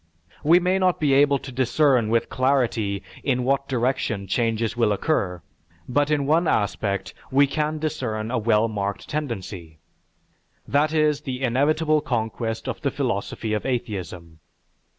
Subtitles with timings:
[0.43, 5.43] We may not be able to discern with clarity in what direction changes will occur,
[5.87, 9.77] but in one aspect we can discern a well marked tendency.
[10.67, 14.39] That is the inevitable conquest of the philosophy of atheism.